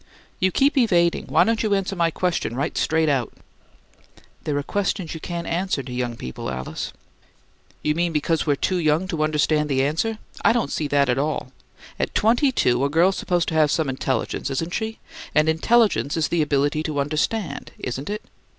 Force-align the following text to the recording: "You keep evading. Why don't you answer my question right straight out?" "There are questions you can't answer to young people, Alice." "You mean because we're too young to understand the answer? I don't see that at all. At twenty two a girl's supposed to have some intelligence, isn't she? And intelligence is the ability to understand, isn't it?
"You 0.39 0.51
keep 0.51 0.79
evading. 0.79 1.27
Why 1.27 1.43
don't 1.43 1.61
you 1.61 1.75
answer 1.75 1.95
my 1.95 2.09
question 2.09 2.55
right 2.55 2.75
straight 2.75 3.07
out?" 3.07 3.33
"There 4.45 4.57
are 4.57 4.63
questions 4.63 5.13
you 5.13 5.19
can't 5.19 5.45
answer 5.45 5.83
to 5.83 5.93
young 5.93 6.17
people, 6.17 6.49
Alice." 6.49 6.91
"You 7.83 7.93
mean 7.93 8.11
because 8.11 8.47
we're 8.47 8.55
too 8.55 8.77
young 8.77 9.07
to 9.09 9.23
understand 9.23 9.69
the 9.69 9.83
answer? 9.83 10.17
I 10.43 10.53
don't 10.53 10.71
see 10.71 10.87
that 10.87 11.07
at 11.07 11.19
all. 11.19 11.51
At 11.99 12.15
twenty 12.15 12.51
two 12.51 12.83
a 12.83 12.89
girl's 12.89 13.15
supposed 13.17 13.47
to 13.49 13.53
have 13.53 13.69
some 13.69 13.89
intelligence, 13.89 14.49
isn't 14.49 14.73
she? 14.73 14.97
And 15.35 15.47
intelligence 15.47 16.17
is 16.17 16.29
the 16.29 16.41
ability 16.41 16.81
to 16.81 16.99
understand, 16.99 17.71
isn't 17.77 18.09
it? 18.09 18.23